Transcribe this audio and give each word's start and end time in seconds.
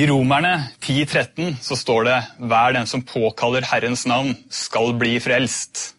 I 0.00 0.06
Romerne 0.06 0.70
10.13 0.80 1.56
så 1.60 1.76
står 1.76 2.04
det 2.06 2.18
hver 2.48 2.72
den 2.72 2.86
som 2.88 3.02
påkaller 3.04 3.66
Herrens 3.68 4.06
navn, 4.08 4.30
skal 4.48 4.94
bli 4.96 5.18
frelst. 5.20 5.90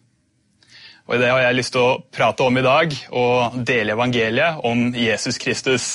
Og 1.06 1.20
Det 1.20 1.28
har 1.30 1.38
jeg 1.44 1.58
lyst 1.58 1.74
til 1.76 1.84
å 1.84 2.00
prate 2.10 2.42
om 2.42 2.56
i 2.58 2.64
dag 2.66 2.96
og 3.10 3.60
dele 3.68 3.94
evangeliet 3.94 4.58
om 4.66 4.88
Jesus 4.96 5.38
Kristus. 5.38 5.86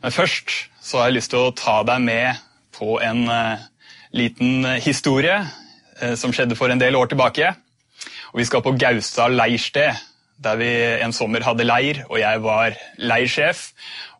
Men 0.00 0.14
først 0.14 0.54
så 0.80 1.02
har 1.02 1.10
jeg 1.10 1.18
lyst 1.18 1.32
til 1.34 1.42
å 1.42 1.52
ta 1.58 1.82
deg 1.90 2.00
med 2.06 2.40
på 2.78 2.96
en 3.04 3.26
uh, 3.28 3.60
liten 4.16 4.64
historie 4.80 5.36
uh, 5.42 6.14
som 6.16 6.32
skjedde 6.32 6.56
for 6.56 6.72
en 6.72 6.80
del 6.80 6.96
år 6.96 7.12
tilbake. 7.12 7.52
Og 8.32 8.40
Vi 8.40 8.48
skal 8.48 8.64
på 8.64 8.72
Gaustad 8.80 9.36
leirsted, 9.36 10.00
der 10.42 10.58
vi 10.60 10.72
en 11.04 11.14
sommer 11.14 11.44
hadde 11.46 11.66
leir, 11.66 12.02
og 12.08 12.18
jeg 12.20 12.42
var 12.44 12.76
leirsjef 12.98 13.70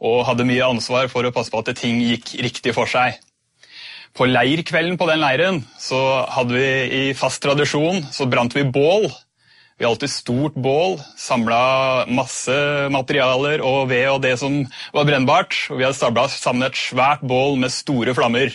og 0.03 0.25
hadde 0.29 0.47
mye 0.49 0.71
ansvar 0.71 1.11
for 1.13 1.27
å 1.27 1.35
passe 1.35 1.53
på 1.53 1.63
at 1.63 1.75
ting 1.79 2.01
gikk 2.03 2.35
riktig 2.43 2.75
for 2.77 2.91
seg. 2.91 3.19
På 4.13 4.27
leirkvelden 4.29 4.99
på 5.01 5.09
den 5.09 5.23
leiren 5.23 5.63
så 5.81 5.99
hadde 6.35 6.57
vi 6.59 6.73
i 6.99 7.05
fast 7.17 7.41
tradisjon 7.45 8.03
så 8.13 8.27
brant 8.29 8.53
vi 8.57 8.65
bål. 8.69 9.09
Vi 9.79 9.87
hadde 9.87 9.95
alltid 9.97 10.13
stort 10.13 10.59
bål, 10.61 10.99
samla 11.19 12.05
masse 12.13 12.57
materialer 12.93 13.65
og 13.65 13.89
ved 13.91 14.11
og 14.13 14.21
det 14.23 14.35
som 14.43 14.61
var 14.93 15.09
brennbart. 15.09 15.57
og 15.71 15.81
Vi 15.81 15.87
hadde 15.87 15.97
stabla 15.97 16.27
sammen 16.31 16.69
et 16.69 16.77
svært 16.77 17.25
bål 17.25 17.57
med 17.63 17.73
store 17.73 18.15
flammer. 18.15 18.53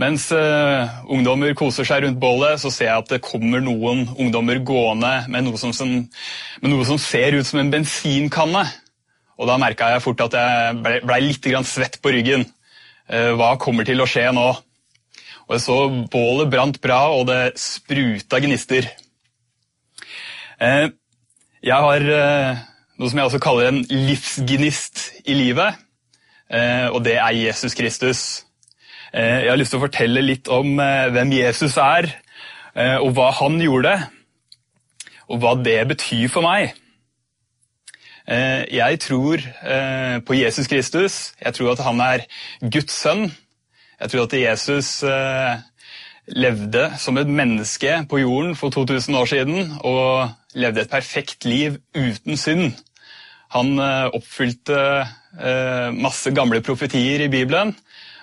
Mens 0.00 0.30
uh, 0.32 0.88
ungdommer 1.12 1.52
koser 1.58 1.84
seg 1.84 2.06
rundt 2.06 2.20
bålet, 2.22 2.60
så 2.62 2.70
ser 2.72 2.88
jeg 2.88 3.02
at 3.02 3.10
det 3.12 3.24
kommer 3.24 3.60
noen 3.60 4.06
ungdommer 4.14 4.62
gående 4.64 5.26
med 5.28 5.44
noe 5.44 5.60
som, 5.60 5.74
som, 5.76 5.90
med 6.62 6.72
noe 6.72 6.86
som 6.88 7.00
ser 7.00 7.36
ut 7.36 7.44
som 7.44 7.60
en 7.60 7.72
bensinkanne. 7.72 8.64
Og 9.40 9.48
Da 9.48 9.58
merka 9.60 9.90
jeg 9.92 10.04
fort 10.04 10.24
at 10.24 10.36
jeg 10.36 10.80
blei 10.80 10.96
ble 11.04 11.20
litt 11.26 11.50
svett 11.68 12.00
på 12.00 12.14
ryggen. 12.16 12.46
Uh, 13.12 13.36
hva 13.36 13.52
kommer 13.60 13.84
til 13.84 14.00
å 14.00 14.08
skje 14.08 14.30
nå? 14.32 14.48
Og 15.48 15.56
jeg 15.56 15.64
så 15.66 15.78
Bålet 16.08 16.48
brant 16.48 16.80
bra, 16.80 17.02
og 17.12 17.26
det 17.28 17.58
spruta 17.60 18.40
gnister. 18.40 18.88
Uh, 20.56 20.88
jeg 21.60 21.76
har 21.76 22.06
noe 22.08 23.08
som 23.10 23.18
jeg 23.20 23.28
også 23.28 23.40
kaller 23.42 23.68
en 23.68 23.82
livsgnist 23.84 25.26
i 25.28 25.34
livet, 25.36 25.76
og 26.48 27.02
det 27.04 27.18
er 27.20 27.36
Jesus 27.36 27.76
Kristus. 27.76 28.22
Eh, 29.10 29.42
jeg 29.44 29.50
har 29.50 29.58
lyst 29.58 29.74
til 29.74 29.80
å 29.80 29.86
fortelle 29.88 30.22
litt 30.22 30.48
om 30.54 30.78
eh, 30.78 31.08
hvem 31.10 31.32
Jesus 31.34 31.74
er, 31.82 32.06
eh, 32.76 32.96
og 33.02 33.10
hva 33.16 33.30
han 33.40 33.58
gjorde, 33.62 33.96
og 35.30 35.40
hva 35.42 35.56
det 35.58 35.80
betyr 35.90 36.30
for 36.30 36.46
meg. 36.46 36.76
Jeg 38.30 38.98
tror 39.02 39.42
på 40.22 40.34
Jesus 40.36 40.68
Kristus. 40.70 41.14
Jeg 41.40 41.54
tror 41.56 41.72
at 41.72 41.80
han 41.82 41.98
er 42.04 42.20
Guds 42.62 42.94
sønn. 42.94 43.24
Jeg 43.98 44.12
tror 44.12 44.28
at 44.28 44.36
Jesus 44.38 44.90
levde 46.30 46.84
som 47.02 47.18
et 47.18 47.32
menneske 47.40 47.96
på 48.10 48.20
jorden 48.20 48.54
for 48.54 48.70
2000 48.70 49.18
år 49.18 49.30
siden 49.32 49.72
og 49.80 50.30
levde 50.54 50.84
et 50.84 50.92
perfekt 50.92 51.48
liv 51.48 51.80
uten 51.96 52.38
synd. 52.38 52.78
Han 53.56 53.82
oppfylte 53.82 54.78
masse 55.98 56.30
gamle 56.30 56.62
profetier 56.62 57.26
i 57.26 57.32
Bibelen, 57.32 57.74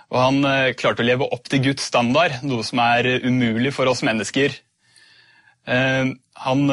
og 0.07 0.19
han 0.21 0.39
eh, 0.47 0.73
klarte 0.77 1.03
å 1.03 1.07
leve 1.07 1.27
opp 1.35 1.49
til 1.51 1.65
Guds 1.65 1.87
standard, 1.89 2.39
noe 2.47 2.63
som 2.65 2.79
er 2.83 3.09
eh, 3.09 3.27
umulig 3.27 3.73
for 3.75 3.89
oss 3.91 4.05
mennesker. 4.07 4.55
Eh, 5.67 6.11
han 6.47 6.67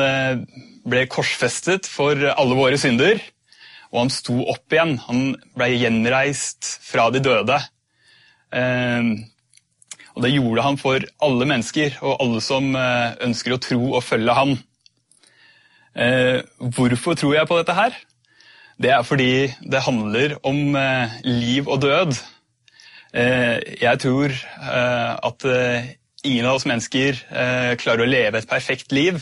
ble 0.84 1.06
korsfestet 1.10 1.88
for 1.90 2.20
alle 2.30 2.58
våre 2.58 2.78
synder, 2.78 3.18
og 3.90 4.04
han 4.04 4.12
sto 4.12 4.36
opp 4.52 4.74
igjen. 4.74 4.98
Han 5.08 5.32
ble 5.56 5.70
gjenreist 5.72 6.68
fra 6.84 7.08
de 7.14 7.22
døde. 7.24 7.56
Og 10.14 10.20
det 10.22 10.30
gjorde 10.34 10.64
han 10.66 10.76
for 10.78 11.06
alle 11.24 11.46
mennesker 11.48 11.96
og 12.02 12.18
alle 12.22 12.42
som 12.44 12.68
ønsker 12.74 13.54
å 13.54 13.60
tro 13.62 13.80
og 13.94 14.04
følge 14.04 14.36
han. 14.36 14.52
Hvorfor 16.74 17.16
tror 17.22 17.34
jeg 17.38 17.48
på 17.48 17.58
dette 17.62 17.78
her? 17.78 17.96
Det 18.82 18.92
er 18.92 19.06
fordi 19.06 19.32
det 19.62 19.86
handler 19.86 20.36
om 20.44 20.76
liv 21.24 21.70
og 21.70 21.80
død. 21.86 22.18
Eh, 23.14 23.60
jeg 23.78 24.00
tror 24.02 24.32
eh, 24.34 25.12
at 25.22 25.46
eh, 25.46 25.86
ingen 26.26 26.48
av 26.48 26.58
oss 26.58 26.66
mennesker 26.66 27.20
klarer 27.78 28.02
å 28.02 28.10
leve 28.10 28.40
et 28.40 28.50
perfekt 28.50 28.94
liv. 28.96 29.20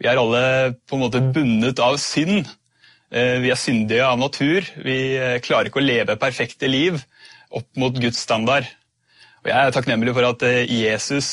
Vi 0.00 0.08
er 0.08 0.16
alle 0.16 0.72
på 0.88 0.96
en 0.96 1.02
måte 1.02 1.20
bundet 1.34 1.82
av 1.84 1.98
synd. 2.00 2.48
Vi 3.10 3.50
er 3.50 3.58
syndige 3.58 4.06
av 4.06 4.20
natur. 4.20 4.62
Vi 4.78 4.94
klarer 5.42 5.66
ikke 5.68 5.80
å 5.82 5.84
leve 5.84 6.14
perfekte 6.22 6.70
liv 6.70 7.00
opp 7.50 7.66
mot 7.82 7.98
Guds 7.98 8.22
standard. 8.22 8.68
Og 9.42 9.50
jeg 9.50 9.58
er 9.58 9.74
takknemlig 9.74 10.14
for 10.14 10.28
at 10.28 10.44
Jesus 10.70 11.32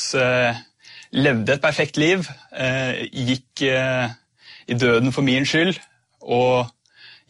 levde 1.14 1.54
et 1.54 1.62
perfekt 1.62 2.00
liv, 2.02 2.26
gikk 3.14 3.62
i 3.62 4.76
døden 4.82 5.14
for 5.14 5.22
min 5.22 5.46
skyld, 5.46 5.78
og 6.26 6.66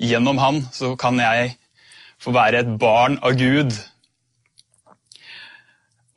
gjennom 0.00 0.40
han 0.40 0.64
så 0.72 0.94
kan 0.96 1.20
jeg 1.20 1.52
få 2.16 2.32
være 2.32 2.64
et 2.64 2.74
barn 2.80 3.20
av 3.20 3.36
Gud 3.36 3.76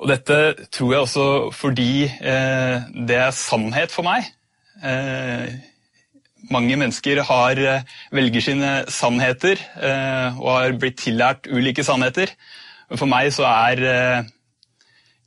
og 0.02 0.10
dette 0.10 0.38
tror 0.74 0.94
jeg 0.94 1.04
også 1.06 1.26
fordi 1.54 1.92
eh, 2.10 2.88
det 3.08 3.18
er 3.22 3.36
sannhet 3.38 3.94
for 3.94 4.06
meg. 4.08 4.26
Eh, 4.82 5.52
mange 6.50 6.76
mennesker 6.76 7.22
har, 7.28 7.52
eh, 7.62 7.84
velger 8.12 8.42
sine 8.42 8.72
sannheter 8.90 9.62
eh, 9.78 10.40
og 10.42 10.50
har 10.58 10.78
blitt 10.82 10.98
tillært 11.04 11.46
ulike 11.46 11.86
sannheter. 11.86 12.34
Men 12.90 12.98
for 12.98 13.12
meg 13.12 13.30
så 13.36 13.46
er 13.46 13.84
eh, 13.92 14.32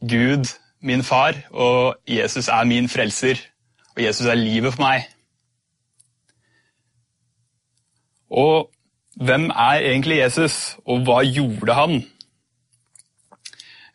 Gud 0.03 0.51
min 0.85 1.03
far, 1.07 1.39
og 1.51 1.95
Jesus 2.09 2.49
er 2.49 2.65
min 2.65 2.89
frelser. 2.89 3.39
Og 3.97 4.03
Jesus 4.03 4.27
er 4.27 4.35
livet 4.35 4.75
for 4.75 4.83
meg. 4.83 5.07
Og 8.31 8.71
hvem 9.23 9.51
er 9.51 9.87
egentlig 9.87 10.19
Jesus, 10.19 10.77
og 10.85 11.07
hva 11.07 11.23
gjorde 11.23 11.79
han? 11.79 12.03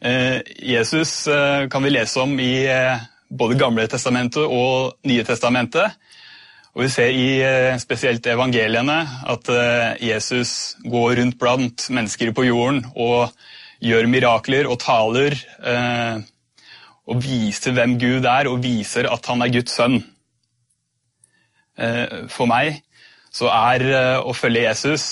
Eh, 0.01 0.41
Jesus 0.63 1.27
eh, 1.27 1.67
kan 1.67 1.83
vi 1.83 1.89
lese 1.91 2.21
om 2.23 2.37
i 2.39 2.63
eh, 2.71 3.01
både 3.27 3.57
Gamle 3.59 3.83
testamentet 3.91 4.45
og 4.47 4.95
Nye 5.03 5.25
testamentet. 5.27 5.97
Og 6.73 6.85
Vi 6.85 6.89
ser 6.93 7.11
i 7.11 7.79
spesielt 7.81 8.27
evangeliene 8.29 8.99
at 9.27 9.49
Jesus 9.99 10.77
går 10.85 11.17
rundt 11.17 11.35
blant 11.41 11.87
mennesker 11.89 12.31
på 12.31 12.45
jorden 12.45 12.83
og 12.95 13.33
gjør 13.83 14.07
mirakler 14.07 14.69
og 14.69 14.77
taler 14.79 15.33
og 17.09 17.23
viser 17.25 17.73
hvem 17.73 17.97
Gud 17.99 18.23
er, 18.29 18.47
og 18.47 18.61
viser 18.63 19.09
at 19.11 19.25
han 19.27 19.41
er 19.41 19.51
Guds 19.51 19.75
sønn. 19.75 19.97
For 22.29 22.47
meg 22.47 22.83
så 23.33 23.49
er 23.49 24.21
å 24.21 24.37
følge 24.37 24.67
Jesus 24.69 25.09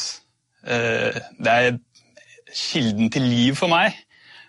det 0.61 1.51
er 1.57 1.81
kilden 2.53 3.11
til 3.11 3.27
liv 3.27 3.57
for 3.57 3.73
meg. 3.73 3.97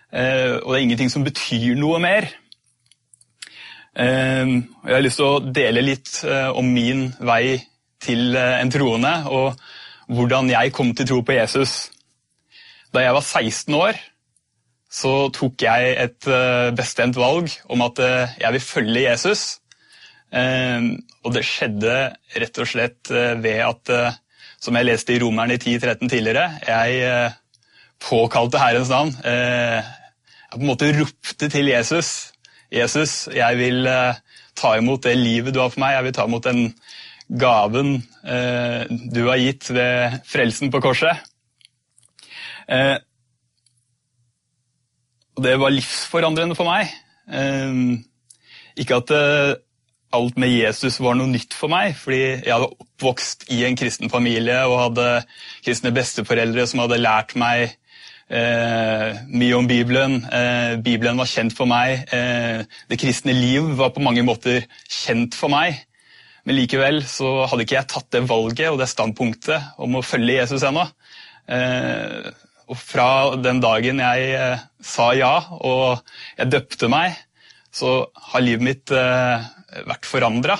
Eh, 0.09 0.57
og 0.57 0.73
det 0.73 0.77
er 0.77 0.85
ingenting 0.87 1.11
som 1.13 1.25
betyr 1.25 1.77
noe 1.77 1.99
mer. 2.01 2.27
Eh, 3.93 4.53
jeg 4.87 4.95
har 4.95 5.03
lyst 5.05 5.21
til 5.21 5.29
å 5.29 5.41
dele 5.53 5.85
litt 5.85 6.13
eh, 6.25 6.49
om 6.49 6.65
min 6.73 7.09
vei 7.19 7.59
til 8.01 8.37
en 8.39 8.71
troende, 8.71 9.11
og 9.27 9.59
hvordan 10.15 10.49
jeg 10.49 10.73
kom 10.73 10.93
til 10.95 11.09
tro 11.09 11.19
på 11.21 11.35
Jesus. 11.35 11.91
Da 12.95 13.03
jeg 13.03 13.13
var 13.13 13.25
16 13.25 13.75
år, 13.77 13.99
så 14.89 15.11
tok 15.35 15.61
jeg 15.61 15.91
et 16.01 16.29
bestemt 16.73 17.19
valg 17.19 17.51
om 17.69 17.83
at 17.85 17.99
jeg 18.39 18.55
vil 18.55 18.63
følge 18.63 19.03
Jesus. 19.03 19.43
Og 20.31 21.35
det 21.35 21.43
skjedde 21.45 21.97
rett 22.39 22.61
og 22.63 22.71
slett 22.71 23.11
ved 23.11 23.59
at, 23.67 23.93
som 24.63 24.79
jeg 24.79 24.87
leste 24.87 25.13
i 25.13 25.19
Romerne 25.21 25.59
10.13 25.59 26.07
tidligere, 26.07 26.47
jeg 26.65 27.35
påkalte 27.99 28.63
Herrens 28.63 28.89
navn 28.95 29.13
på 30.53 30.61
en 30.63 30.69
måte 30.69 30.91
ropte 30.97 31.49
til 31.51 31.69
Jesus. 31.71 32.31
Jesus, 32.73 33.27
jeg 33.33 33.57
vil 33.59 33.87
eh, 33.89 34.19
ta 34.57 34.75
imot 34.77 35.03
det 35.05 35.15
livet 35.17 35.53
du 35.53 35.61
har 35.61 35.71
for 35.73 35.81
meg. 35.83 35.95
Jeg 35.97 36.07
vil 36.07 36.15
ta 36.17 36.25
imot 36.29 36.47
den 36.49 36.63
gaven 37.39 37.95
eh, 38.25 38.89
du 38.89 39.23
har 39.29 39.41
gitt 39.41 39.69
ved 39.73 40.19
frelsen 40.29 40.73
på 40.73 40.81
korset. 40.83 41.21
Eh, 42.69 42.97
det 45.39 45.55
var 45.61 45.73
livsforandrende 45.73 46.57
for 46.57 46.69
meg. 46.69 46.91
Eh, 47.29 47.99
Ikke 48.79 49.01
at 49.01 49.11
uh, 49.11 49.57
alt 50.15 50.37
med 50.41 50.53
Jesus 50.53 50.99
var 51.03 51.17
noe 51.17 51.29
nytt 51.29 51.53
for 51.57 51.71
meg, 51.71 51.93
fordi 51.99 52.21
jeg 52.21 52.53
hadde 52.53 52.69
oppvokst 52.71 53.49
i 53.53 53.61
en 53.67 53.77
kristen 53.77 54.09
familie 54.09 54.61
og 54.69 54.79
hadde 54.85 55.07
kristne 55.65 55.91
besteforeldre 55.95 56.65
som 56.69 56.81
hadde 56.85 57.01
lært 57.01 57.35
meg 57.39 57.75
eh, 58.29 59.19
mye 59.27 59.57
om 59.57 59.67
Bibelen. 59.69 60.19
Eh, 60.25 60.77
Bibelen 60.85 61.19
var 61.19 61.29
kjent 61.29 61.55
for 61.57 61.69
meg. 61.69 62.05
Eh, 62.13 62.65
det 62.89 62.99
kristne 63.01 63.35
liv 63.35 63.73
var 63.79 63.93
på 63.95 64.03
mange 64.05 64.23
måter 64.25 64.65
kjent 64.85 65.37
for 65.37 65.51
meg. 65.53 65.81
Men 66.45 66.57
likevel 66.57 67.01
så 67.05 67.45
hadde 67.49 67.65
ikke 67.65 67.77
jeg 67.77 67.91
tatt 67.91 68.11
det 68.15 68.25
valget 68.29 68.71
og 68.71 68.79
det 68.81 68.89
standpunktet 68.89 69.81
om 69.81 69.99
å 69.99 70.05
følge 70.05 70.39
Jesus 70.39 70.65
ennå. 70.65 70.85
Eh, 71.49 72.29
og 72.69 72.77
fra 72.77 73.09
den 73.41 73.61
dagen 73.63 74.01
jeg 74.03 74.33
eh, 74.37 74.65
sa 74.85 75.11
ja 75.17 75.33
og 75.57 76.01
jeg 76.37 76.51
døpte 76.53 76.89
meg, 76.91 77.17
så 77.73 78.01
har 78.31 78.45
livet 78.45 78.65
mitt 78.65 78.93
eh, 78.93 79.47
vært 79.89 80.09
forandra. 80.09 80.57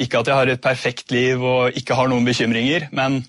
Ikke 0.00 0.22
at 0.22 0.30
jeg 0.30 0.38
har 0.38 0.50
et 0.50 0.62
perfekt 0.64 1.12
liv 1.12 1.42
og 1.42 1.76
ikke 1.76 1.98
har 1.98 2.08
noen 2.10 2.26
bekymringer, 2.26 2.88
men 2.94 3.20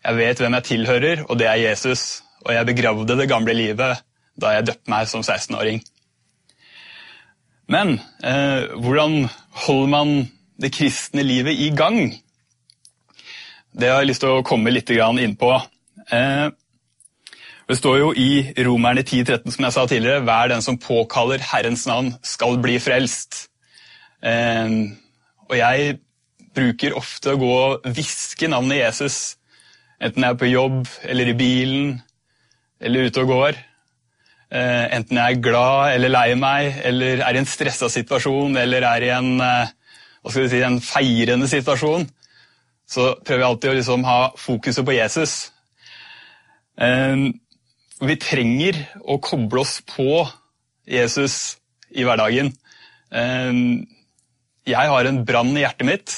jeg 0.00 0.16
vet 0.16 0.40
hvem 0.40 0.56
jeg 0.56 0.68
tilhører, 0.68 1.24
og 1.28 1.40
det 1.40 1.48
er 1.50 1.60
Jesus 1.60 2.22
og 2.44 2.52
jeg 2.54 2.68
begravde 2.68 3.16
det 3.18 3.28
gamle 3.30 3.54
livet 3.56 4.00
da 4.40 4.54
jeg 4.54 4.68
døpte 4.70 4.92
meg 4.92 5.08
som 5.10 5.22
16-åring. 5.24 5.82
Men 7.70 7.98
eh, 8.26 8.70
hvordan 8.82 9.28
holder 9.66 9.90
man 9.92 10.14
det 10.60 10.72
kristne 10.74 11.22
livet 11.26 11.60
i 11.60 11.70
gang? 11.76 12.00
Det 13.70 13.90
har 13.90 14.02
jeg 14.02 14.10
lyst 14.10 14.24
til 14.24 14.40
å 14.40 14.46
komme 14.46 14.72
litt 14.72 14.90
inn 14.90 15.36
på. 15.38 15.52
Eh, 16.10 16.48
det 17.70 17.78
står 17.78 17.98
jo 18.00 18.10
i 18.18 18.50
Romerne 18.66 19.04
10,13 19.04 19.54
som 19.54 19.64
jeg 19.64 19.76
sa 19.76 19.86
tidligere, 19.86 20.24
hver 20.26 20.50
den 20.50 20.62
som 20.62 20.78
påkaller 20.78 21.38
Herrens 21.52 21.86
navn, 21.86 22.14
skal 22.22 22.58
bli 22.58 22.80
frelst. 22.82 23.46
Eh, 24.22 24.66
og 25.46 25.58
jeg 25.58 25.98
bruker 26.56 26.96
ofte 26.98 27.36
å 27.36 27.38
gå 27.38 27.52
og 27.54 27.86
hviske 27.94 28.50
navnet 28.50 28.80
Jesus, 28.80 29.36
enten 30.02 30.24
jeg 30.24 30.34
er 30.34 30.40
på 30.40 30.50
jobb 30.50 30.88
eller 31.06 31.30
i 31.30 31.38
bilen 31.38 32.00
eller 32.80 33.10
ute 33.10 33.24
og 33.24 33.34
går. 33.34 33.58
Eh, 34.50 34.86
enten 34.96 35.14
jeg 35.20 35.36
er 35.36 35.42
glad 35.44 35.92
eller 35.94 36.10
lei 36.10 36.30
meg, 36.34 36.80
eller 36.88 37.20
er 37.22 37.36
i 37.36 37.38
en 37.38 37.46
stressa 37.46 37.86
situasjon, 37.92 38.56
eller 38.58 38.82
er 38.88 39.06
i 39.06 39.12
en, 39.14 39.36
eh, 39.40 39.68
si, 40.26 40.62
en 40.66 40.80
feirende 40.82 41.46
situasjon, 41.46 42.08
så 42.90 43.14
prøver 43.22 43.44
jeg 43.44 43.48
alltid 43.48 43.70
å 43.70 43.76
liksom 43.78 44.04
ha 44.08 44.18
fokuset 44.34 44.86
på 44.86 44.96
Jesus. 44.96 45.52
Eh, 46.80 47.30
vi 48.00 48.16
trenger 48.16 48.80
å 49.06 49.20
koble 49.22 49.62
oss 49.62 49.78
på 49.86 50.26
Jesus 50.88 51.58
i 51.94 52.02
hverdagen. 52.02 52.54
Jeg 54.70 54.88
har 54.88 55.06
en 55.06 55.24
brann 55.26 55.50
i 55.52 55.60
hjertet 55.66 55.86
mitt. 55.86 56.14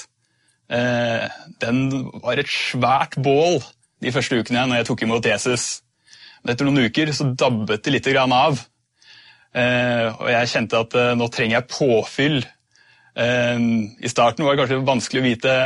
Den 0.68 1.80
var 2.22 2.38
et 2.38 2.46
svært 2.46 3.16
bål 3.18 3.58
de 4.04 4.12
første 4.12 4.38
ukene 4.38 4.62
når 4.68 4.82
jeg 4.82 4.88
tok 4.92 5.02
imot 5.02 5.26
Jesus. 5.26 5.82
Men 6.42 6.54
etter 6.54 6.66
noen 6.66 6.88
uker 6.90 7.12
så 7.14 7.28
dabbet 7.38 7.84
det 7.86 7.94
litt 7.94 8.08
av. 8.12 8.58
Eh, 9.52 10.06
og 10.08 10.28
jeg 10.32 10.50
kjente 10.54 10.80
at 10.80 10.94
eh, 10.96 11.12
nå 11.18 11.28
trenger 11.32 11.58
jeg 11.58 11.68
påfyll. 11.70 12.38
Eh, 13.14 13.64
I 14.02 14.10
starten 14.10 14.46
var 14.46 14.56
det 14.56 14.62
kanskje 14.62 14.80
vanskelig 14.88 15.22
å 15.22 15.26
vite 15.26 15.56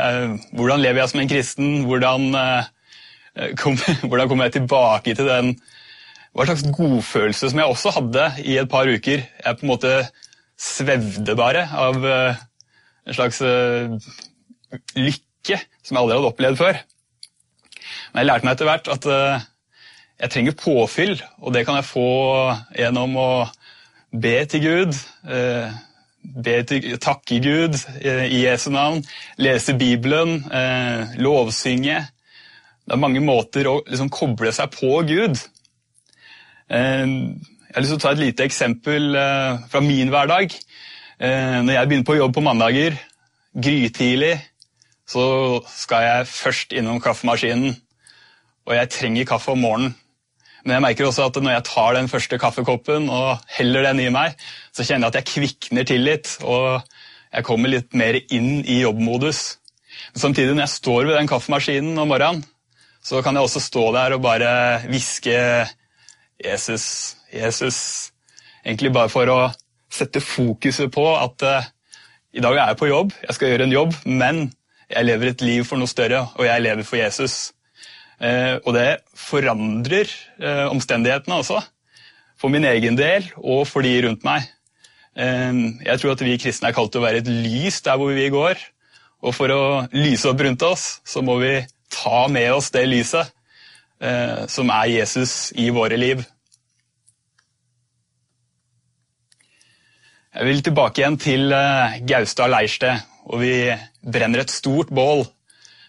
hvordan 0.57 0.83
lever 0.83 1.01
jeg 1.01 1.13
som 1.13 1.23
en 1.23 1.31
kristen. 1.31 1.73
Hvordan, 1.87 2.29
kom, 3.61 3.79
kommer 4.11 4.47
jeg 4.47 4.57
tilbake 4.59 5.15
til 5.17 5.29
den 5.29 5.55
hva 6.37 6.45
slags 6.45 6.67
godfølelse 6.69 7.49
som 7.49 7.59
jeg 7.63 7.71
også 7.71 7.95
hadde 7.95 8.25
i 8.45 8.59
et 8.61 8.69
par 8.69 8.85
uker. 8.85 9.23
Jeg 9.25 9.57
på 9.57 9.65
en 9.65 9.71
måte 9.71 9.93
svevde 10.61 11.33
bare 11.37 11.63
av 11.73 12.03
en 12.05 13.15
slags 13.15 13.39
lykke 14.93 15.57
som 15.81 15.95
jeg 15.95 16.01
aldri 16.03 16.19
hadde 16.19 16.29
opplevd 16.29 16.59
før. 16.59 16.81
Men 18.11 18.21
jeg 18.21 18.29
lærte 18.29 18.45
meg 18.45 18.53
etter 18.53 18.69
hvert 18.69 18.91
at 18.93 19.07
jeg 20.17 20.33
trenger 20.33 20.55
påfyll, 20.57 21.19
og 21.41 21.53
det 21.53 21.65
kan 21.65 21.77
jeg 21.77 21.85
få 21.85 22.07
gjennom 22.77 23.17
å 23.21 23.31
be 24.11 24.37
til 24.49 24.63
Gud. 24.63 24.97
Eh, 25.29 25.75
be 26.43 26.55
til, 26.67 26.87
takke 27.01 27.37
Gud 27.43 27.77
eh, 28.01 28.25
i 28.25 28.41
Jesu 28.45 28.71
navn, 28.73 29.03
lese 29.37 29.77
Bibelen, 29.77 30.39
eh, 30.49 31.19
lovsynge. 31.21 31.99
Det 32.87 32.95
er 32.95 33.03
mange 33.03 33.21
måter 33.21 33.69
å 33.69 33.77
liksom 33.85 34.09
koble 34.13 34.51
seg 34.55 34.71
på 34.73 35.03
Gud. 35.07 35.37
Jeg 36.67 37.75
har 37.75 37.83
lyst 37.83 37.93
til 37.93 37.99
å 37.99 38.03
ta 38.03 38.11
et 38.15 38.21
lite 38.21 38.43
eksempel 38.47 39.13
fra 39.71 39.79
min 39.83 40.09
hverdag. 40.11 40.55
Når 41.19 41.71
jeg 41.71 41.87
begynner 41.87 42.07
på 42.07 42.15
jobb 42.15 42.33
på 42.35 42.43
mandager, 42.43 42.95
grytidlig, 43.55 44.33
så 45.07 45.25
skal 45.67 46.03
jeg 46.07 46.29
først 46.31 46.75
innom 46.79 46.99
kaffemaskinen. 47.03 47.75
Og 48.67 48.75
jeg 48.75 48.91
trenger 48.95 49.29
kaffe 49.35 49.55
om 49.55 49.63
morgenen. 49.63 49.95
Men 50.65 50.77
jeg 50.77 50.85
merker 50.87 51.07
også 51.07 51.27
at 51.29 51.37
når 51.41 51.57
jeg 51.57 51.67
tar 51.69 51.95
den 51.97 52.09
første 52.11 52.39
kaffekoppen 52.41 53.07
og 53.13 53.43
heller 53.57 53.87
den 53.89 54.01
i 54.03 54.09
meg, 54.13 54.35
så 54.75 54.85
kjenner 54.85 55.07
jeg 55.07 55.13
at 55.13 55.19
jeg 55.21 55.31
kvikner 55.33 55.87
til 55.87 56.03
litt, 56.05 56.33
og 56.43 56.81
jeg 57.33 57.47
kommer 57.47 57.71
litt 57.71 57.95
mer 57.97 58.19
inn 58.33 58.61
i 58.65 58.81
jobbmodus. 58.81 59.57
Men 60.13 60.23
samtidig, 60.25 60.55
når 60.55 60.65
jeg 60.65 60.75
står 60.75 61.07
ved 61.07 61.17
den 61.19 61.29
kaffemaskinen 61.29 61.97
om 62.01 62.11
morgenen, 62.11 62.43
så 63.03 63.21
kan 63.23 63.37
jeg 63.37 63.47
også 63.47 63.63
stå 63.63 63.85
der 63.95 64.17
og 64.17 64.23
bare 64.25 64.51
hviske 64.89 65.37
Jesus, 66.43 67.15
Jesus. 67.33 67.79
Egentlig 68.65 68.91
bare 68.93 69.11
for 69.11 69.31
å 69.31 69.39
sette 69.93 70.21
fokuset 70.21 70.91
på 70.91 71.05
at 71.15 71.45
uh, 71.47 71.69
i 72.35 72.43
dag 72.43 72.57
er 72.57 72.73
jeg 72.73 72.79
på 72.81 72.89
jobb, 72.89 73.13
jeg 73.23 73.37
skal 73.37 73.53
gjøre 73.53 73.67
en 73.69 73.75
jobb, 73.75 73.93
men 74.05 74.41
jeg 74.91 75.07
lever 75.07 75.31
et 75.31 75.43
liv 75.45 75.63
for 75.67 75.79
noe 75.79 75.89
større, 75.89 76.25
og 76.35 76.45
jeg 76.45 76.63
lever 76.63 76.85
for 76.87 76.99
Jesus. 76.99 77.37
Eh, 78.17 78.57
og 78.65 78.73
det 78.73 79.03
forandrer 79.17 80.09
eh, 80.41 80.65
omstendighetene 80.71 81.37
også. 81.37 81.61
For 82.37 82.53
min 82.53 82.65
egen 82.69 82.97
del 82.97 83.27
og 83.37 83.65
for 83.69 83.85
de 83.85 83.93
rundt 84.07 84.25
meg. 84.25 84.47
Eh, 85.17 85.53
jeg 85.85 86.01
tror 86.01 86.15
at 86.15 86.25
vi 86.25 86.37
kristne 86.41 86.71
er 86.71 86.77
kalt 86.77 86.93
til 86.93 87.03
å 87.03 87.07
være 87.07 87.21
et 87.21 87.29
lys 87.29 87.81
der 87.85 87.99
hvor 88.01 88.13
vi 88.17 88.29
går. 88.33 88.61
Og 89.25 89.33
for 89.33 89.53
å 89.53 89.63
lyse 89.93 90.29
opp 90.29 90.41
rundt 90.45 90.65
oss, 90.65 90.87
så 91.05 91.23
må 91.25 91.39
vi 91.41 91.59
ta 91.93 92.25
med 92.29 92.51
oss 92.53 92.69
det 92.73 92.85
lyset 92.89 93.33
som 94.53 94.69
er 94.69 94.91
Jesus 94.91 95.49
i 95.57 95.71
våre 95.73 95.97
liv. 95.97 96.19
Jeg 100.37 100.45
vil 100.45 100.61
tilbake 100.61 101.01
igjen 101.01 101.17
til 101.17 101.55
Gaustad 102.05 102.51
leirsted, 102.53 103.01
og 103.25 103.41
vi 103.41 103.55
brenner 104.05 104.43
et 104.43 104.53
stort 104.53 104.93
bål 104.93 105.25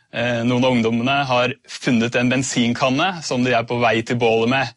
noen 0.09 0.65
av 0.65 0.73
ungdommene 0.73 1.15
har 1.29 1.53
funnet 1.69 2.15
en 2.17 2.31
bensinkanne 2.33 3.09
som 3.27 3.43
de 3.45 3.53
er 3.53 3.67
på 3.69 3.77
vei 3.83 3.99
til 4.07 4.17
bålet 4.17 4.49
med. 4.49 4.71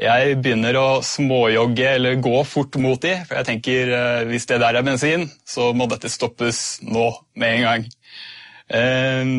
Jeg 0.00 0.38
begynner 0.40 0.76
å 0.80 0.86
småjogge 1.04 1.88
eller 1.98 2.20
gå 2.24 2.38
fort 2.48 2.76
mot 2.80 3.00
de, 3.02 3.18
for 3.28 3.36
jeg 3.36 3.48
tenker 3.50 3.90
eh, 3.92 4.22
hvis 4.30 4.46
det 4.48 4.56
der 4.62 4.78
er 4.78 4.86
bensin, 4.86 5.26
så 5.44 5.74
må 5.76 5.84
dette 5.90 6.08
stoppes 6.08 6.78
nå 6.86 7.10
med 7.36 7.58
en 7.58 7.66
gang. 7.66 7.84
Eh, 8.80 9.34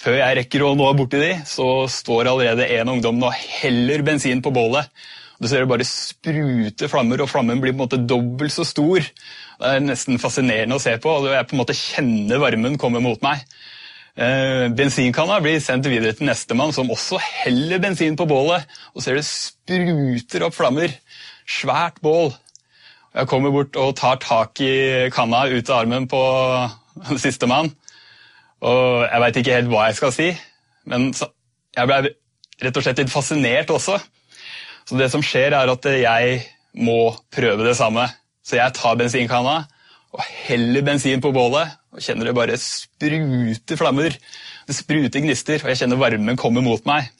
før 0.00 0.16
jeg 0.22 0.38
rekker 0.38 0.64
å 0.64 0.72
nå 0.78 0.86
borti 0.96 1.20
de, 1.20 1.34
så 1.44 1.84
står 1.92 2.30
allerede 2.32 2.70
en 2.78 2.94
ungdom 2.94 3.20
og 3.28 3.36
heller 3.60 4.06
bensin 4.06 4.40
på 4.40 4.54
bålet. 4.56 4.88
Du 5.36 5.48
ser 5.48 5.66
det 5.66 5.72
bare 5.72 5.88
sprute 5.88 6.88
flammer, 6.88 7.20
og 7.20 7.28
flammen 7.28 7.60
blir 7.60 7.74
på 7.74 7.82
en 7.82 7.84
måte 7.84 8.00
dobbelt 8.00 8.56
så 8.56 8.64
stor. 8.64 9.04
Det 9.04 9.74
er 9.74 9.84
nesten 9.84 10.20
fascinerende 10.20 10.80
å 10.80 10.80
se 10.80 10.96
på, 11.00 11.12
og 11.12 11.28
jeg 11.28 11.48
på 11.50 11.58
en 11.58 11.60
måte 11.60 11.76
kjenner 11.76 12.40
varmen 12.40 12.80
komme 12.80 13.04
mot 13.04 13.20
meg. 13.24 13.44
Eh, 14.18 14.66
bensinkanna 14.74 15.38
blir 15.42 15.60
sendt 15.62 15.86
videre 15.86 16.12
til 16.16 16.26
nestemann, 16.26 16.72
som 16.74 16.90
også 16.90 17.20
heller 17.22 17.80
bensin 17.82 18.18
på 18.18 18.26
bålet. 18.28 18.66
Og 18.94 19.04
ser 19.04 19.18
det 19.18 19.26
spruter 19.28 20.46
opp 20.46 20.56
flammer. 20.56 20.94
Svært 21.46 22.00
bål. 22.02 22.32
Jeg 23.14 23.26
kommer 23.30 23.50
bort 23.54 23.76
og 23.80 23.96
tar 23.98 24.20
tak 24.22 24.60
i 24.62 25.10
kanna 25.14 25.46
ut 25.50 25.70
av 25.70 25.82
armen 25.82 26.06
på 26.10 26.20
sistemann. 27.24 27.72
Og 28.60 29.06
jeg 29.06 29.24
veit 29.24 29.40
ikke 29.40 29.56
helt 29.56 29.70
hva 29.72 29.88
jeg 29.88 29.98
skal 29.98 30.12
si, 30.12 30.28
men 30.90 31.06
jeg 31.16 31.88
ble 31.88 32.00
rett 32.60 32.76
og 32.76 32.84
slett 32.84 32.98
litt 33.00 33.12
fascinert 33.12 33.70
også. 33.72 33.96
Så 34.84 34.98
det 34.98 35.08
som 35.12 35.22
skjer, 35.24 35.54
er 35.56 35.70
at 35.70 35.86
jeg 35.88 36.42
må 36.76 37.14
prøve 37.32 37.64
det 37.64 37.76
samme. 37.78 38.04
Så 38.44 38.58
jeg 38.58 38.74
tar 38.76 38.98
bensinkanna 39.00 39.62
og 40.10 40.22
heller 40.48 40.84
bensin 40.86 41.22
på 41.22 41.32
bålet 41.34 41.76
og 41.94 42.02
kjenner 42.02 42.28
det 42.30 42.36
bare 42.36 42.58
sprute 42.60 43.78
flammer. 43.78 44.14
Det 44.66 44.76
spruter 44.76 45.22
gnister, 45.24 45.62
og 45.62 45.72
jeg 45.72 45.82
kjenner 45.82 45.98
varmen 46.00 46.38
komme 46.38 46.62
mot 46.62 46.84
meg. 46.86 47.10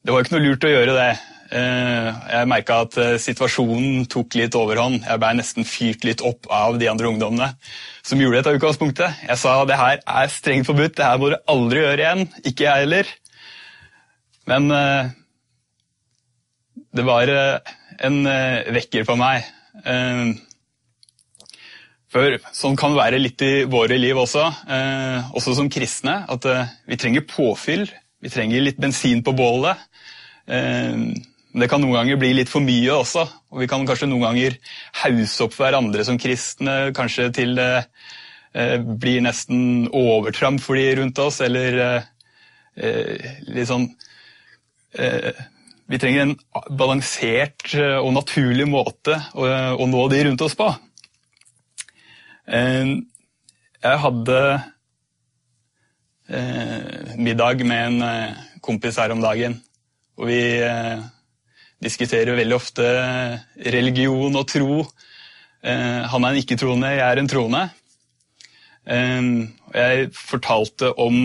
Det 0.00 0.14
var 0.14 0.24
ikke 0.24 0.36
noe 0.38 0.46
lurt 0.46 0.64
å 0.64 0.72
gjøre 0.72 0.96
det. 0.96 1.10
Eh, 1.50 2.08
jeg 2.30 2.48
merka 2.48 2.78
at 2.84 2.96
eh, 3.02 3.16
situasjonen 3.20 4.06
tok 4.08 4.36
litt 4.38 4.56
overhånd. 4.56 5.02
Jeg 5.02 5.20
blei 5.20 5.32
nesten 5.36 5.66
fyrt 5.68 6.06
litt 6.06 6.22
opp 6.24 6.46
av 6.54 6.78
de 6.80 6.88
andre 6.88 7.10
ungdommene 7.10 7.50
som 8.06 8.20
gjorde 8.22 8.38
det 8.38 8.44
til 8.46 8.60
utgangspunktet. 8.60 9.24
Jeg 9.26 9.40
sa 9.42 9.56
det 9.68 9.80
her 9.80 9.98
er 10.00 10.30
strengt 10.32 10.68
forbudt, 10.70 10.96
det 10.96 11.08
her 11.08 11.18
må 11.20 11.32
dere 11.32 11.42
aldri 11.50 11.82
gjøre 11.82 12.04
igjen. 12.04 12.28
Ikke 12.44 12.68
jeg 12.68 12.86
heller. 12.86 13.10
Men 14.48 14.70
eh, 14.76 15.10
det 16.96 17.06
var 17.06 17.34
en 18.00 18.22
vekker 18.74 19.04
for 19.06 19.20
meg. 19.20 19.44
For 22.10 22.40
sånn 22.56 22.78
kan 22.78 22.96
være 22.98 23.20
litt 23.22 23.42
i 23.46 23.64
våre 23.70 23.94
liv 24.00 24.18
også, 24.18 24.42
eh, 24.66 25.32
også 25.36 25.54
som 25.60 25.70
kristne. 25.70 26.24
At 26.30 26.46
eh, 26.50 26.70
vi 26.90 26.98
trenger 26.98 27.26
påfyll. 27.30 27.84
Vi 28.20 28.32
trenger 28.32 28.64
litt 28.64 28.80
bensin 28.82 29.22
på 29.22 29.34
bålet. 29.38 29.78
Eh, 30.50 30.96
det 31.50 31.66
kan 31.70 31.82
noen 31.82 31.96
ganger 31.98 32.18
bli 32.18 32.32
litt 32.34 32.50
for 32.50 32.62
mye 32.62 32.94
også. 32.94 33.24
Og 33.50 33.62
vi 33.62 33.68
kan 33.70 33.86
kanskje 33.86 34.08
noen 34.10 34.26
ganger 34.28 34.58
hause 35.02 35.46
opp 35.46 35.54
hverandre 35.58 36.04
som 36.06 36.18
kristne, 36.20 36.92
kanskje 36.94 37.30
til 37.34 37.56
det 37.58 37.70
eh, 38.54 38.76
blir 38.78 39.22
nesten 39.22 39.88
overtramp 39.94 40.62
for 40.62 40.78
de 40.78 40.88
rundt 41.00 41.18
oss, 41.22 41.40
eller 41.46 41.80
eh, 41.86 42.10
eh, 42.76 43.32
litt 43.50 43.70
sånn 43.70 43.90
Vi 44.90 45.98
trenger 46.02 46.24
en 46.24 46.32
balansert 46.74 47.76
og 47.78 48.08
naturlig 48.10 48.64
måte 48.66 49.14
å, 49.38 49.46
å 49.78 49.86
nå 49.86 50.06
de 50.10 50.24
rundt 50.26 50.42
oss 50.42 50.56
på. 50.58 50.66
Eh, 52.50 52.86
jeg 53.80 53.98
hadde 54.02 54.38
eh, 56.28 57.12
middag 57.14 57.62
med 57.62 57.82
en 57.84 58.02
eh, 58.02 58.40
kompis 58.62 58.98
her 58.98 59.14
om 59.14 59.22
dagen, 59.22 59.54
og 60.18 60.26
vi 60.26 60.40
diskuterer 61.80 62.36
veldig 62.36 62.56
ofte 62.58 62.86
religion 63.72 64.34
og 64.36 64.48
tro. 64.50 64.82
Han 65.62 66.24
er 66.26 66.34
en 66.34 66.40
ikke-troende, 66.42 66.90
jeg 66.92 67.06
er 67.06 67.20
en 67.20 67.30
troende. 67.30 67.62
Jeg 68.84 70.10
fortalte 70.12 70.90
om 71.00 71.16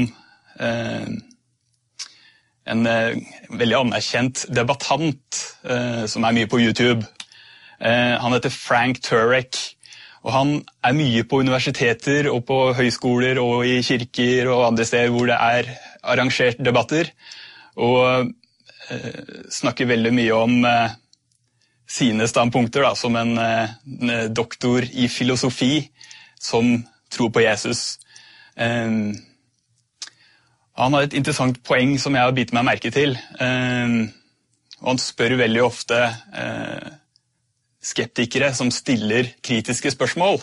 en 2.72 2.88
veldig 2.88 3.78
anerkjent 3.82 4.46
debattant 4.56 5.42
som 6.08 6.24
er 6.24 6.38
mye 6.40 6.48
på 6.48 6.62
YouTube. 6.64 7.04
Han 7.84 8.38
heter 8.38 8.56
Frank 8.56 9.04
Turek. 9.04 9.75
Og 10.26 10.32
han 10.34 10.56
er 10.82 10.96
mye 10.98 11.24
på 11.30 11.44
universiteter 11.46 12.32
og 12.32 12.48
på 12.50 12.58
høyskoler 12.74 13.38
og 13.42 13.68
i 13.70 13.78
kirker 13.86 14.50
og 14.50 14.72
andre 14.72 14.88
steder 14.90 15.14
hvor 15.14 15.30
det 15.30 15.38
er 15.38 15.70
arrangert 16.02 16.62
debatter. 16.66 17.12
Og 17.78 18.32
eh, 18.90 19.22
snakker 19.54 19.92
veldig 19.92 20.14
mye 20.18 20.40
om 20.40 20.58
eh, 20.66 20.98
sine 21.86 22.26
standpunkter 22.32 22.88
da, 22.88 22.96
som 22.98 23.18
en, 23.22 23.38
eh, 23.38 23.78
en, 23.86 24.16
doktor 24.34 24.88
i 24.90 25.06
filosofi 25.14 25.86
som 26.42 26.74
tror 27.14 27.30
på 27.30 27.46
Jesus. 27.46 28.00
Eh, 28.58 29.14
han 30.76 30.98
har 30.98 31.06
et 31.06 31.14
interessant 31.22 31.62
poeng 31.64 32.00
som 32.02 32.18
jeg 32.18 32.26
har 32.26 32.34
bitt 32.36 32.56
meg 32.56 32.66
merke 32.74 32.90
til. 32.90 33.14
Eh, 33.14 34.00
og 34.82 34.90
han 34.96 35.06
spør 35.06 35.38
veldig 35.40 35.62
ofte 35.64 36.02
eh, 36.02 36.85
skeptikere 37.86 38.52
som 38.56 38.72
stiller 38.74 39.30
kritiske 39.46 39.92
spørsmål 39.94 40.40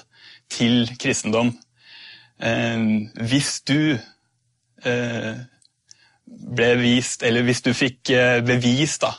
til 0.53 0.87
kristendom. 1.01 1.53
Eh, 2.43 2.85
hvis 3.29 3.61
du 3.69 3.97
eh, 4.87 5.35
ble 6.27 6.71
vist, 6.81 7.23
eller 7.27 7.47
hvis 7.47 7.65
du 7.65 7.73
fikk 7.77 8.13
eh, 8.15 8.41
bevis 8.47 8.99
da, 9.03 9.13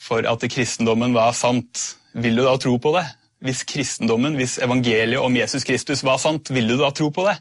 for 0.00 0.26
at 0.26 0.46
kristendommen 0.50 1.14
var 1.14 1.36
sant, 1.38 1.84
vil 2.14 2.40
du 2.40 2.44
da 2.46 2.56
tro 2.58 2.76
på 2.82 2.94
det? 2.96 3.04
Hvis 3.40 3.62
kristendommen, 3.68 4.34
hvis 4.36 4.58
evangeliet 4.60 5.22
om 5.22 5.36
Jesus 5.36 5.64
Kristus 5.64 6.02
var 6.04 6.18
sant, 6.20 6.50
vil 6.52 6.68
du 6.68 6.76
da 6.80 6.90
tro 6.92 7.08
på 7.14 7.24
det? 7.28 7.38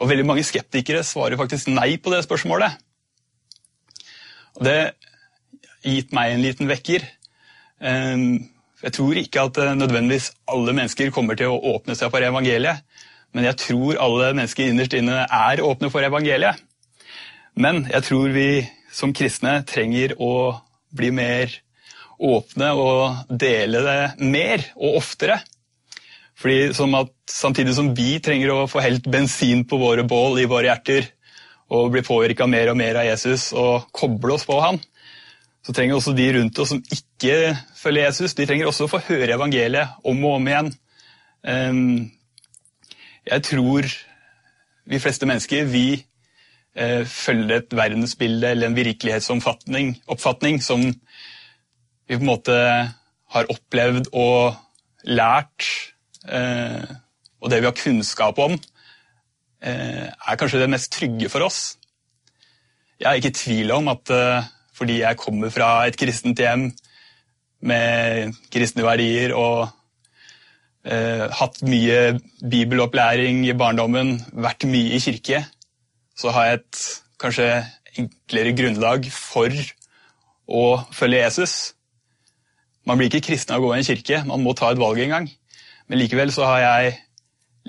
Og 0.00 0.08
veldig 0.08 0.24
mange 0.26 0.42
skeptikere 0.46 1.02
svarer 1.06 1.36
faktisk 1.38 1.68
nei 1.70 1.98
på 2.00 2.10
det 2.10 2.22
spørsmålet. 2.24 2.78
Og 4.56 4.64
det 4.66 4.78
gitt 5.84 6.14
meg 6.16 6.32
en 6.32 6.42
liten 6.42 6.70
vekker. 6.70 7.04
Ehm, 7.82 8.50
jeg 8.82 8.94
tror 8.96 9.18
ikke 9.18 9.46
at 9.46 9.58
eh, 9.62 9.74
nødvendigvis 9.78 10.32
alle 10.50 10.74
mennesker 10.76 11.10
kommer 11.14 11.38
til 11.38 11.52
å 11.52 11.60
åpne 11.74 11.96
seg 11.98 12.12
for 12.14 12.24
evangeliet, 12.24 12.84
men 13.32 13.48
jeg 13.48 13.58
tror 13.62 14.00
alle 14.02 14.32
mennesker 14.36 14.70
innerst 14.70 14.94
inne 14.98 15.24
er 15.24 15.64
åpne 15.64 15.90
for 15.90 16.04
evangeliet. 16.04 16.60
Men 17.58 17.86
jeg 17.90 18.06
tror 18.06 18.32
vi 18.32 18.48
som 18.92 19.12
kristne 19.16 19.60
trenger 19.68 20.14
å 20.20 20.60
bli 20.92 21.10
mer 21.14 21.52
åpne 22.22 22.68
og 22.78 23.32
dele 23.40 23.80
det 23.82 23.98
mer 24.20 24.64
og 24.76 25.00
oftere. 25.00 25.40
Fordi 26.38 26.72
som 26.76 26.94
at, 26.98 27.10
Samtidig 27.32 27.72
som 27.72 27.86
vi 27.96 28.18
trenger 28.20 28.50
å 28.52 28.66
få 28.68 28.82
helt 28.84 29.06
bensin 29.08 29.62
på 29.64 29.78
våre 29.80 30.02
bål 30.04 30.42
i 30.42 30.48
våre 30.50 30.68
hjerter 30.68 31.06
og 31.72 31.94
bli 31.94 32.02
påvirka 32.04 32.44
mer 32.50 32.68
og 32.68 32.76
mer 32.76 32.98
av 33.00 33.06
Jesus 33.06 33.46
og 33.56 33.86
koble 33.96 34.34
oss 34.34 34.44
på 34.44 34.58
han, 34.60 34.76
så 35.62 35.74
trenger 35.74 35.98
også 35.98 36.14
de 36.18 36.28
rundt 36.38 36.58
oss 36.58 36.72
som 36.74 36.80
ikke 36.82 37.56
følger 37.78 38.08
Jesus, 38.08 38.34
de 38.34 38.46
trenger 38.46 38.66
også 38.66 38.88
å 38.88 38.92
få 38.92 39.02
høre 39.06 39.36
evangeliet 39.36 40.00
om 40.04 40.24
og 40.26 40.38
om 40.40 40.48
igjen. 40.50 40.72
Jeg 43.22 43.44
tror 43.46 43.86
vi 44.90 44.98
fleste 44.98 45.28
mennesker 45.28 45.68
vi 45.70 45.86
eh, 46.74 47.04
følger 47.06 47.60
et 47.60 47.76
verdensbilde 47.76 48.50
eller 48.50 48.68
en 48.68 48.76
virkelighetsoppfatning 48.76 50.58
som 50.64 50.82
vi 50.82 52.16
på 52.16 52.20
en 52.20 52.26
måte 52.28 52.56
har 53.32 53.52
opplevd 53.52 54.10
og 54.18 54.58
lært, 55.08 55.68
eh, 56.26 56.90
og 57.40 57.50
det 57.50 57.62
vi 57.62 57.68
har 57.70 57.78
kunnskap 57.78 58.38
om, 58.42 58.58
eh, 59.62 60.10
er 60.10 60.38
kanskje 60.38 60.60
det 60.60 60.70
mest 60.70 60.92
trygge 60.92 61.30
for 61.30 61.46
oss. 61.46 61.76
Jeg 63.00 63.08
er 63.08 63.22
ikke 63.22 63.32
i 63.32 63.40
tvil 63.40 63.72
om 63.78 63.88
at 63.88 64.10
fordi 64.82 65.02
jeg 65.04 65.20
kommer 65.20 65.52
fra 65.54 65.84
et 65.86 65.96
kristent 65.98 66.40
hjem 66.42 66.70
med 67.62 68.34
kristne 68.50 68.82
verdier 68.82 69.34
og 69.38 69.68
eh, 70.82 71.28
hatt 71.30 71.60
mye 71.62 72.16
bibelopplæring 72.42 73.44
i 73.46 73.54
barndommen, 73.54 74.16
vært 74.34 74.66
mye 74.66 74.96
i 74.96 75.02
kirke, 75.02 75.44
så 76.18 76.34
har 76.34 76.48
jeg 76.48 76.58
et 76.60 76.80
kanskje 77.22 77.46
enklere 78.02 78.56
grunnlag 78.58 79.06
for 79.14 79.54
å 80.50 80.64
følge 80.90 81.22
Jesus. 81.22 81.54
Man 82.88 82.98
blir 82.98 83.12
ikke 83.12 83.28
kristen 83.28 83.54
av 83.54 83.62
å 83.62 83.68
gå 83.68 83.76
i 83.76 83.78
en 83.78 83.86
kirke, 83.86 84.24
man 84.26 84.42
må 84.42 84.56
ta 84.58 84.72
et 84.72 84.82
valg 84.82 84.98
en 85.04 85.14
gang. 85.14 85.30
Men 85.86 86.02
likevel 86.02 86.34
så 86.34 86.48
har 86.48 86.64
jeg 86.64 86.96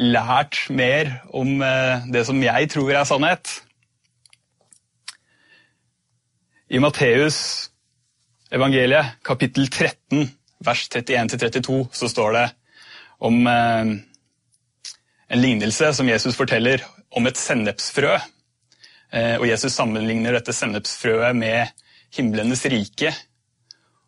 lært 0.01 0.63
mer 0.73 1.19
om 1.29 1.61
eh, 1.61 2.09
det 2.09 2.25
som 2.25 2.41
jeg 2.41 2.73
tror 2.73 2.89
er 2.95 3.05
sannhet. 3.05 3.59
I 6.73 6.79
Matteus 6.81 7.69
evangeliet, 8.49 9.19
kapittel 9.21 9.67
13, 9.69 10.23
vers 10.65 10.87
31-32, 10.89 11.75
så 11.93 12.09
står 12.09 12.31
det 12.33 12.47
om 13.21 13.35
eh, 13.45 13.91
en 15.29 15.41
lignelse 15.43 15.91
som 15.93 16.09
Jesus 16.09 16.33
forteller 16.33 16.81
om 17.13 17.29
et 17.29 17.37
sennepsfrø. 17.37 18.15
Eh, 19.13 19.35
og 19.37 19.45
Jesus 19.51 19.77
sammenligner 19.77 20.33
dette 20.33 20.57
sennepsfrøet 20.57 21.37
med 21.37 21.85
himlenes 22.17 22.65
rike. 22.73 23.13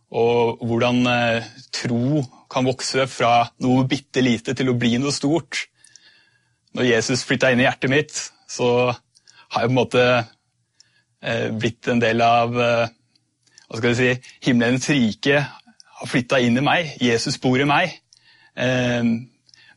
Og 0.09 0.57
hvordan 0.65 1.05
eh, 1.11 1.53
tro 1.69 2.23
kan 2.49 2.65
vokse 2.65 3.05
fra 3.05 3.43
noe 3.61 3.85
bitte 3.85 4.25
lite 4.25 4.57
til 4.57 4.73
å 4.73 4.79
bli 4.81 4.95
noe 4.97 5.13
stort. 5.13 5.67
Når 6.73 6.95
Jesus 6.95 7.29
flytta 7.29 7.53
inn 7.53 7.61
i 7.61 7.69
hjertet 7.69 7.93
mitt, 7.93 8.23
så 8.49 8.89
har 8.89 9.61
jeg 9.61 9.69
på 9.69 9.75
en 9.75 9.83
måte 9.83 10.07
blitt 11.57 11.89
en 11.89 12.01
del 12.01 12.21
av 12.21 12.57
eh, 12.61 12.89
hva 13.65 13.79
skal 13.79 13.93
vi 13.93 13.97
si, 13.97 14.33
himmelens 14.45 14.89
rike. 14.91 15.41
Har 15.99 16.11
flytta 16.11 16.41
inn 16.43 16.59
i 16.59 16.65
meg. 16.65 16.91
Jesus 17.01 17.39
bor 17.41 17.57
i 17.61 17.67
meg. 17.69 17.95
Eh, 18.53 19.01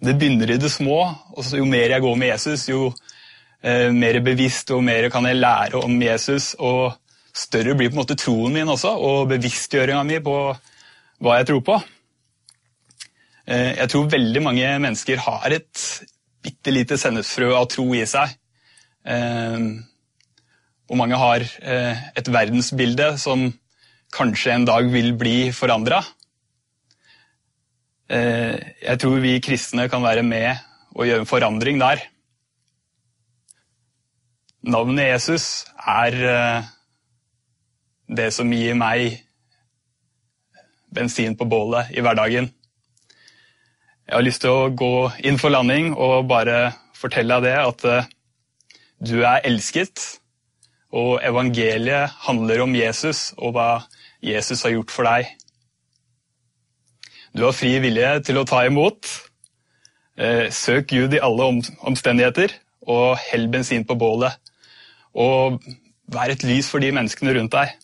det 0.05 0.14
begynner 0.19 0.52
i 0.52 0.61
det 0.61 0.71
små. 0.73 1.00
og 1.35 1.52
Jo 1.57 1.64
mer 1.69 1.95
jeg 1.95 2.05
går 2.05 2.17
med 2.21 2.35
Jesus, 2.35 2.69
jo 2.69 2.93
mer 3.59 4.21
bevisst 4.23 4.71
og 4.71 4.85
mer 4.87 5.09
kan 5.11 5.26
jeg 5.26 5.40
lære 5.40 5.81
om 5.83 5.97
Jesus. 6.02 6.52
Og 6.62 6.93
større 7.35 7.75
blir 7.75 7.90
på 7.90 7.97
en 7.97 8.02
måte 8.05 8.14
troen 8.14 8.55
min 8.55 8.71
også, 8.71 8.93
og 8.95 9.33
bevisstgjøringa 9.33 10.05
mi 10.07 10.21
på 10.23 10.37
hva 11.19 11.40
jeg 11.40 11.49
tror 11.49 11.64
på. 11.67 11.81
Jeg 13.49 13.90
tror 13.90 14.12
veldig 14.12 14.43
mange 14.45 14.71
mennesker 14.78 15.25
har 15.25 15.57
et 15.57 15.83
bitte 16.45 16.71
lite 16.71 17.00
sennepsfrø 17.00 17.50
av 17.59 17.67
tro 17.73 17.88
i 17.99 18.07
seg 18.07 18.37
og 20.88 20.97
mange 20.97 21.18
har 21.21 21.45
eh, 21.45 22.04
et 22.16 22.30
verdensbilde 22.33 23.12
som 23.21 23.50
kanskje 24.14 24.54
en 24.54 24.64
dag 24.68 24.88
vil 24.88 25.12
bli 25.21 25.50
forandra. 25.52 26.00
Eh, 28.09 28.57
jeg 28.80 29.00
tror 29.00 29.21
vi 29.21 29.37
kristne 29.45 29.88
kan 29.92 30.04
være 30.04 30.25
med 30.25 30.57
og 30.97 31.07
gjøre 31.07 31.26
en 31.26 31.28
forandring 31.28 31.80
der. 31.80 32.00
Navnet 34.64 35.11
Jesus 35.11 35.66
er 35.76 36.16
eh, 36.33 36.71
det 38.09 38.30
som 38.33 38.49
gir 38.52 38.78
meg 38.80 39.21
bensin 40.88 41.37
på 41.37 41.45
bålet 41.45 41.92
i 41.92 42.00
hverdagen. 42.00 42.49
Jeg 44.09 44.16
har 44.16 44.25
lyst 44.25 44.40
til 44.40 44.57
å 44.57 44.71
gå 44.73 45.11
inn 45.28 45.37
for 45.37 45.52
landing 45.52 45.92
og 45.92 46.30
bare 46.30 46.71
fortelle 46.97 47.42
deg 47.45 47.52
det 47.52 47.59
at 47.61 48.09
du 49.04 49.21
er 49.21 49.45
elsket. 49.45 50.00
Og 50.97 51.18
evangeliet 51.21 52.14
handler 52.25 52.62
om 52.64 52.75
Jesus 52.76 53.33
og 53.37 53.57
hva 53.57 53.71
Jesus 54.25 54.62
har 54.64 54.73
gjort 54.73 54.95
for 54.95 55.09
deg. 55.09 55.28
Du 57.37 57.45
har 57.45 57.57
fri 57.57 57.76
vilje 57.83 58.14
til 58.26 58.40
å 58.40 58.47
ta 58.49 58.64
imot. 58.66 59.11
Eh, 60.18 60.49
søk 60.50 60.88
Gud 60.90 61.14
i 61.14 61.21
alle 61.23 61.50
omstendigheter, 61.87 62.54
og 62.88 63.21
hell 63.28 63.47
bensin 63.52 63.85
på 63.87 63.99
bålet. 64.00 64.35
Og 65.14 65.61
vær 66.09 66.33
et 66.33 66.42
lys 66.47 66.71
for 66.73 66.83
de 66.83 66.90
menneskene 66.95 67.37
rundt 67.37 67.54
deg. 67.54 67.76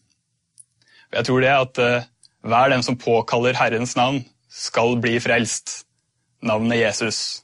Jeg 1.14 1.28
tror 1.28 1.44
det 1.44 1.52
at 1.52 1.78
uh, 1.78 2.06
hver 2.42 2.73
den 2.73 2.82
som 2.82 2.99
påkaller 2.99 3.54
Herrens 3.54 3.94
navn, 3.96 4.25
skal 4.50 4.96
bli 5.02 5.18
frelst. 5.23 5.84
Navnet 6.42 6.80
Jesus. 6.80 7.44